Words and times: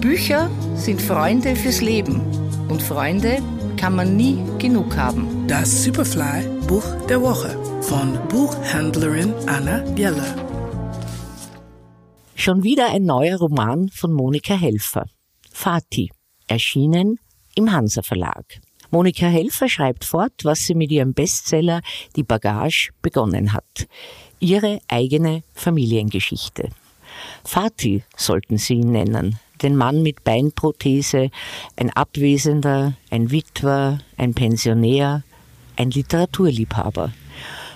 Bücher 0.00 0.50
sind 0.74 1.00
Freunde 1.00 1.54
fürs 1.56 1.80
Leben 1.80 2.20
und 2.68 2.82
Freunde 2.82 3.38
kann 3.76 3.96
man 3.96 4.16
nie 4.16 4.38
genug 4.58 4.96
haben. 4.96 5.46
Das 5.48 5.84
Superfly 5.84 6.46
Buch 6.66 6.84
der 7.08 7.20
Woche 7.20 7.56
von 7.82 8.18
Buchhändlerin 8.28 9.32
Anna 9.46 9.80
Geller. 9.94 10.34
Schon 12.34 12.62
wieder 12.62 12.90
ein 12.90 13.04
neuer 13.04 13.38
Roman 13.38 13.88
von 13.88 14.12
Monika 14.12 14.54
Helfer. 14.54 15.06
Fati, 15.50 16.10
erschienen 16.48 17.18
im 17.54 17.70
Hansa 17.70 18.02
Verlag. 18.02 18.60
Monika 18.90 19.26
Helfer 19.26 19.68
schreibt 19.68 20.04
fort, 20.04 20.44
was 20.44 20.66
sie 20.66 20.74
mit 20.74 20.90
ihrem 20.90 21.14
Bestseller 21.14 21.80
Die 22.16 22.24
Bagage 22.24 22.90
begonnen 23.00 23.52
hat. 23.52 23.86
Ihre 24.40 24.80
eigene 24.88 25.42
Familiengeschichte. 25.54 26.68
Fati 27.44 28.04
sollten 28.16 28.58
sie 28.58 28.74
ihn 28.74 28.92
nennen, 28.92 29.38
den 29.62 29.76
Mann 29.76 30.02
mit 30.02 30.24
Beinprothese, 30.24 31.30
ein 31.76 31.90
Abwesender, 31.90 32.94
ein 33.10 33.30
Witwer, 33.30 33.98
ein 34.16 34.34
Pensionär, 34.34 35.22
ein 35.76 35.90
Literaturliebhaber. 35.90 37.12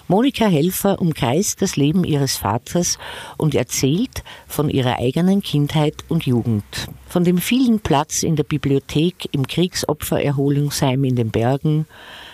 Monika 0.09 0.46
Helfer 0.46 1.01
umkreist 1.01 1.62
das 1.62 1.74
Leben 1.74 2.04
ihres 2.04 2.37
Vaters 2.37 2.96
und 3.38 3.56
erzählt 3.56 4.23
von 4.46 4.70
ihrer 4.70 5.01
eigenen 5.01 5.42
Kindheit 5.42 6.04
und 6.09 6.26
Jugend, 6.26 6.88
von 7.09 7.24
dem 7.24 7.38
vielen 7.38 7.80
Platz 7.80 8.23
in 8.23 8.37
der 8.37 8.45
Bibliothek 8.45 9.28
im 9.32 9.48
Kriegsopfererholungsheim 9.48 11.02
in 11.02 11.16
den 11.16 11.30
Bergen, 11.30 11.87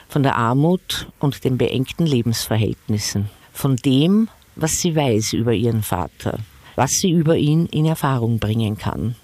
von 0.06 0.22
der 0.22 0.36
Armut 0.36 1.08
und 1.18 1.44
den 1.44 1.56
beengten 1.56 2.04
Lebensverhältnissen, 2.04 3.30
von 3.54 3.76
dem, 3.76 4.28
was 4.54 4.82
sie 4.82 4.94
weiß 4.94 5.32
über 5.32 5.54
ihren 5.54 5.82
Vater, 5.82 6.40
was 6.76 7.00
sie 7.00 7.10
über 7.10 7.36
ihn 7.36 7.66
in 7.66 7.86
Erfahrung 7.86 8.38
bringen 8.38 8.76
kann. 8.78 9.14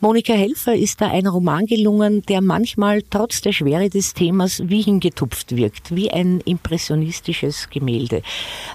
Monika 0.00 0.34
Helfer 0.34 0.74
ist 0.74 1.00
da 1.00 1.06
ein 1.06 1.26
Roman 1.26 1.64
gelungen, 1.64 2.20
der 2.22 2.42
manchmal 2.42 3.02
trotz 3.08 3.40
der 3.40 3.52
Schwere 3.52 3.88
des 3.88 4.12
Themas 4.12 4.62
wie 4.66 4.82
hingetupft 4.82 5.56
wirkt, 5.56 5.96
wie 5.96 6.10
ein 6.10 6.40
impressionistisches 6.40 7.70
Gemälde. 7.70 8.20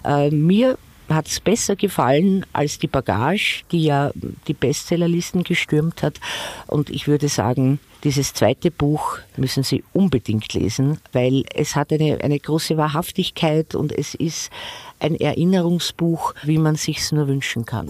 Äh, 0.04 0.32
mir 0.32 0.78
hat 1.10 1.28
es 1.28 1.40
besser 1.40 1.76
gefallen 1.76 2.46
als 2.54 2.80
die 2.80 2.88
Bagage, 2.88 3.64
die 3.72 3.84
ja 3.84 4.12
die 4.48 4.54
Bestsellerlisten 4.54 5.44
gestürmt 5.44 6.04
hat. 6.04 6.20
Und 6.68 6.90
ich 6.90 7.08
würde 7.08 7.30
sagen, 7.30 7.80
dieses 8.04 8.34
zweite 8.34 8.72
Buch 8.72 9.20
müssen 9.36 9.64
Sie 9.64 9.84
unbedingt 9.92 10.54
lesen, 10.54 11.00
weil 11.12 11.44
es 11.54 11.76
hat 11.76 11.92
eine, 11.92 12.20
eine 12.22 12.40
große 12.40 12.78
Wahrhaftigkeit 12.78 13.76
und 13.76 13.92
es 13.92 14.16
ist 14.16 14.50
ein 15.00 15.16
Erinnerungsbuch, 15.16 16.34
wie 16.44 16.58
man 16.58 16.76
sich's 16.76 17.12
nur 17.12 17.28
wünschen 17.28 17.66
kann. 17.66 17.90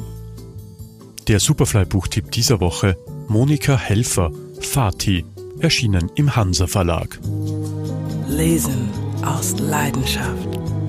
Der 1.28 1.40
Superfly-Buchtipp 1.40 2.32
dieser 2.32 2.60
Woche 2.60 2.98
Monika 3.28 3.78
Helfer, 3.78 4.32
Fati, 4.62 5.26
erschienen 5.60 6.10
im 6.16 6.36
Hansa 6.36 6.66
Verlag. 6.66 7.20
Lesen 8.28 8.90
aus 9.24 9.60
Leidenschaft. 9.60 10.48